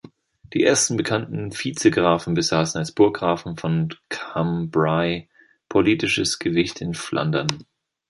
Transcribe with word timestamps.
Die 0.53 0.63
ersten 0.63 0.97
bekannten 0.97 1.51
Vizegrafen 1.53 2.33
besaßen 2.33 2.79
als 2.79 2.91
Burggrafen 2.91 3.55
von 3.57 3.93
Cambrai 4.09 5.29
politisches 5.69 6.39
Gewicht 6.39 6.81
in 6.81 6.95
Flandern. 6.95 7.67